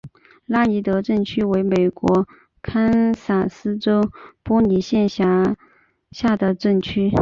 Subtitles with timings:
[0.47, 2.27] 拉尼德镇区为美国
[2.63, 4.09] 堪萨斯州
[4.41, 5.55] 波尼县辖
[6.09, 7.11] 下的镇区。